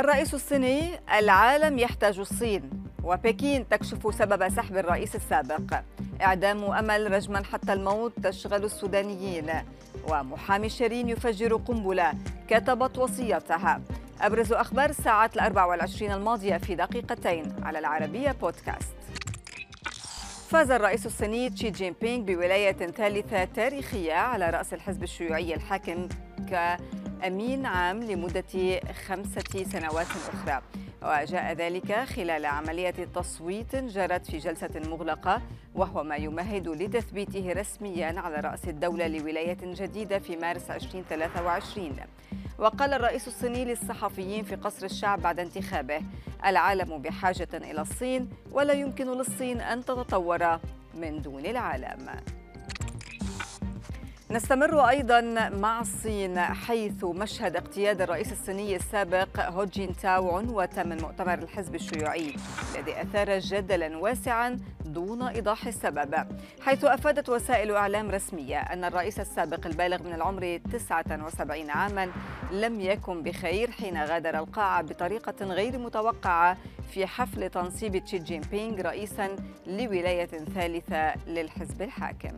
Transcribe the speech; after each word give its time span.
الرئيس 0.00 0.34
الصيني 0.34 1.00
العالم 1.18 1.78
يحتاج 1.78 2.18
الصين 2.18 2.70
وبكين 3.04 3.68
تكشف 3.68 4.14
سبب 4.14 4.48
سحب 4.48 4.76
الرئيس 4.76 5.16
السابق. 5.16 5.74
إعدام 6.20 6.64
أمل 6.64 7.12
رجما 7.12 7.44
حتى 7.44 7.72
الموت 7.72 8.12
تشغل 8.22 8.64
السودانيين. 8.64 9.50
ومحامي 10.08 10.68
شيرين 10.68 11.08
يفجر 11.08 11.56
قنبلة 11.56 12.12
كتبت 12.48 12.98
وصيتها. 12.98 13.80
أبرز 14.20 14.52
أخبار 14.52 14.90
الساعات 14.90 15.34
الأربع 15.34 15.64
والعشرين 15.64 16.12
الماضية 16.12 16.56
في 16.56 16.74
دقيقتين 16.74 17.56
على 17.62 17.78
العربية 17.78 18.32
بودكاست. 18.32 18.96
فاز 20.48 20.70
الرئيس 20.70 21.06
الصيني 21.06 21.50
تشي 21.50 21.70
جين 21.70 21.94
بينغ 22.00 22.24
بولاية 22.24 22.72
ثالثة 22.72 23.44
تاريخية 23.44 24.14
على 24.14 24.50
رأس 24.50 24.74
الحزب 24.74 25.02
الشيوعي 25.02 25.54
الحاكم 25.54 26.08
كأمين 27.20 27.66
عام 27.66 28.02
لمدة 28.02 28.80
خمسة 29.06 29.64
سنوات 29.72 30.06
أخرى. 30.06 30.62
وجاء 31.02 31.52
ذلك 31.52 31.92
خلال 31.92 32.46
عملية 32.46 32.90
تصويت 32.90 33.76
جرت 33.76 34.26
في 34.26 34.38
جلسة 34.38 34.70
مغلقة 34.74 35.42
وهو 35.74 36.02
ما 36.02 36.16
يمهد 36.16 36.68
لتثبيته 36.68 37.52
رسميا 37.52 38.20
على 38.20 38.36
رأس 38.36 38.68
الدولة 38.68 39.06
لولاية 39.08 39.58
جديدة 39.62 40.18
في 40.18 40.36
مارس 40.36 40.70
2023 40.70 41.96
وقال 42.58 42.92
الرئيس 42.92 43.28
الصيني 43.28 43.64
للصحفيين 43.64 44.44
في 44.44 44.56
قصر 44.56 44.86
الشعب 44.86 45.22
بعد 45.22 45.40
انتخابه 45.40 46.00
العالم 46.46 46.98
بحاجة 46.98 47.48
إلى 47.54 47.80
الصين 47.80 48.30
ولا 48.52 48.72
يمكن 48.72 49.06
للصين 49.06 49.60
أن 49.60 49.84
تتطور 49.84 50.58
من 50.94 51.22
دون 51.22 51.46
العالم. 51.46 52.10
نستمر 54.30 54.88
أيضا 54.88 55.20
مع 55.48 55.80
الصين 55.80 56.38
حيث 56.38 57.04
مشهد 57.04 57.56
اقتياد 57.56 58.02
الرئيس 58.02 58.32
الصيني 58.32 58.76
السابق 58.76 59.40
هو 59.40 59.64
جين 59.64 59.96
تاو 59.96 60.36
عنوة 60.36 60.84
من 60.84 61.00
مؤتمر 61.02 61.38
الحزب 61.38 61.74
الشيوعي 61.74 62.34
الذي 62.74 63.02
أثار 63.02 63.38
جدلا 63.38 63.96
واسعا 63.96 64.58
دون 64.84 65.22
إيضاح 65.22 65.66
السبب 65.66 66.14
حيث 66.60 66.84
أفادت 66.84 67.28
وسائل 67.28 67.72
إعلام 67.72 68.10
رسمية 68.10 68.58
أن 68.58 68.84
الرئيس 68.84 69.20
السابق 69.20 69.66
البالغ 69.66 70.02
من 70.02 70.12
العمر 70.12 70.60
79 70.72 71.70
عاما 71.70 72.10
لم 72.52 72.80
يكن 72.80 73.22
بخير 73.22 73.70
حين 73.70 74.04
غادر 74.04 74.38
القاعه 74.38 74.82
بطريقة 74.82 75.46
غير 75.46 75.78
متوقعة 75.78 76.56
في 76.90 77.06
حفل 77.06 77.50
تنصيب 77.50 78.04
تشي 78.04 78.18
جين 78.18 78.40
بينغ 78.40 78.80
رئيسا 78.80 79.36
لولاية 79.66 80.26
ثالثة 80.54 81.14
للحزب 81.26 81.82
الحاكم. 81.82 82.36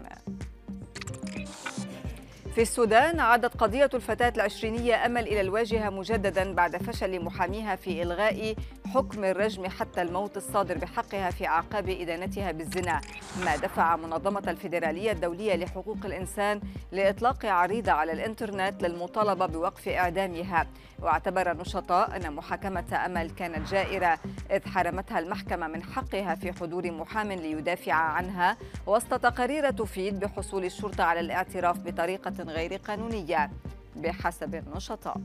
في 2.54 2.62
السودان 2.62 3.20
عادت 3.20 3.56
قضية 3.56 3.90
الفتاة 3.94 4.32
العشرينية 4.36 5.06
أمل 5.06 5.22
إلى 5.26 5.40
الواجهة 5.40 5.90
مجددا 5.90 6.54
بعد 6.54 6.76
فشل 6.76 7.24
محاميها 7.24 7.76
في 7.76 8.02
إلغاء 8.02 8.54
حكم 8.94 9.24
الرجم 9.24 9.68
حتى 9.68 10.02
الموت 10.02 10.36
الصادر 10.36 10.78
بحقها 10.78 11.30
في 11.30 11.46
أعقاب 11.46 11.88
إدانتها 11.88 12.52
بالزنا. 12.52 13.00
ما 13.44 13.56
دفع 13.56 13.96
منظمة 13.96 14.42
الفيدرالية 14.50 15.12
الدولية 15.12 15.56
لحقوق 15.56 15.98
الإنسان 16.04 16.60
لإطلاق 16.92 17.46
عريضة 17.46 17.92
على 17.92 18.12
الإنترنت 18.12 18.82
للمطالبة 18.82 19.46
بوقف 19.46 19.88
إعدامها. 19.88 20.66
واعتبر 21.02 21.50
النشطاء 21.50 22.16
أن 22.16 22.32
محاكمة 22.32 23.06
أمل 23.06 23.30
كانت 23.30 23.70
جائرة 23.70 24.18
إذ 24.50 24.68
حرمتها 24.68 25.18
المحكمة 25.18 25.66
من 25.66 25.82
حقها 25.82 26.34
في 26.34 26.52
حضور 26.52 26.90
محام 26.90 27.32
ليدافع 27.32 27.92
عنها 27.92 28.56
وسط 28.86 29.14
تقارير 29.14 29.70
تفيد 29.70 30.20
بحصول 30.20 30.64
الشرطة 30.64 31.04
على 31.04 31.20
الاعتراف 31.20 31.78
بطريقة 31.78 32.32
غير 32.50 32.76
قانونية 32.76 33.50
بحسب 33.96 34.54
النشطاء 34.54 35.16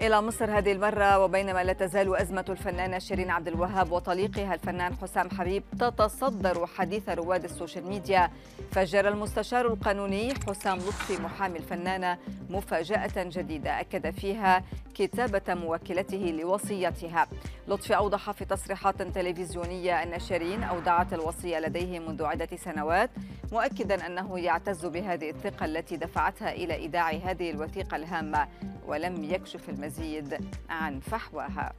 إلى 0.00 0.22
مصر 0.22 0.58
هذه 0.58 0.72
المرة 0.72 1.18
وبينما 1.18 1.64
لا 1.64 1.72
تزال 1.72 2.16
أزمة 2.16 2.44
الفنانة 2.48 2.98
شيرين 2.98 3.30
عبد 3.30 3.48
الوهاب 3.48 3.92
وطليقها 3.92 4.54
الفنان 4.54 4.96
حسام 4.96 5.30
حبيب 5.30 5.62
تتصدر 5.80 6.66
حديث 6.66 7.08
رواد 7.08 7.44
السوشيال 7.44 7.86
ميديا. 7.86 8.30
فجر 8.72 9.08
المستشار 9.08 9.66
القانوني 9.66 10.34
حسام 10.48 10.78
لطفي 10.78 11.22
محامي 11.22 11.58
الفنانة 11.58 12.18
مفاجأة 12.50 13.12
جديدة 13.16 13.80
أكد 13.80 14.10
فيها 14.10 14.64
كتابة 14.94 15.54
موكلته 15.54 16.36
لوصيتها. 16.40 17.26
لطفي 17.68 17.96
أوضح 17.96 18.30
في 18.30 18.44
تصريحات 18.44 19.02
تلفزيونية 19.02 20.02
أن 20.02 20.20
شيرين 20.20 20.62
أودعت 20.62 21.12
الوصية 21.12 21.58
لديه 21.58 21.98
منذ 21.98 22.24
عدة 22.24 22.48
سنوات 22.56 23.10
مؤكدا 23.52 24.06
أنه 24.06 24.38
يعتز 24.38 24.86
بهذه 24.86 25.30
الثقة 25.30 25.64
التي 25.64 25.96
دفعتها 25.96 26.52
إلى 26.52 26.74
إيداع 26.74 27.10
هذه 27.10 27.50
الوثيقة 27.50 27.96
الهامة 27.96 28.48
ولم 28.86 29.24
يكشف 29.24 29.68
المزيد 29.68 30.38
عن 30.70 31.00
فحواها. 31.00 31.72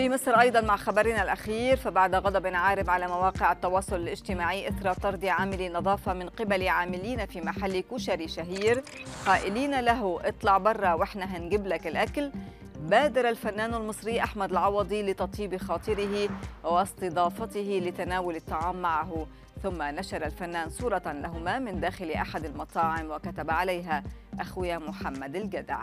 في 0.00 0.08
مصر 0.08 0.34
أيضا 0.40 0.60
مع 0.60 0.76
خبرنا 0.76 1.22
الأخير 1.22 1.76
فبعد 1.76 2.14
غضب 2.14 2.46
عارب 2.46 2.90
على 2.90 3.08
مواقع 3.08 3.52
التواصل 3.52 3.96
الاجتماعي 3.96 4.68
إثر 4.68 4.92
طرد 4.92 5.24
عاملي 5.24 5.66
النظافة 5.66 6.12
من 6.12 6.28
قبل 6.28 6.68
عاملين 6.68 7.26
في 7.26 7.40
محل 7.40 7.80
كشري 7.80 8.28
شهير. 8.28 8.82
قائلين 9.26 9.80
له 9.80 10.20
اطلع 10.24 10.58
برا 10.58 10.92
وإحنا 10.92 11.36
هنجيب 11.36 11.66
لك 11.66 11.86
الأكل. 11.86 12.30
بادر 12.80 13.28
الفنان 13.28 13.74
المصري 13.74 14.20
أحمد 14.20 14.50
العوضي 14.50 15.02
لتطيب 15.02 15.56
خاطره 15.56 16.28
واستضافته 16.64 17.80
لتناول 17.84 18.36
الطعام 18.36 18.82
معه. 18.82 19.26
ثم 19.62 19.82
نشر 19.82 20.26
الفنان 20.26 20.70
صورة 20.70 21.02
لهما 21.06 21.58
من 21.58 21.80
داخل 21.80 22.10
أحد 22.10 22.44
المطاعم 22.44 23.10
وكتب 23.10 23.50
عليها 23.50 24.02
أخويا 24.40 24.78
محمد 24.78 25.36
الجدع. 25.36 25.80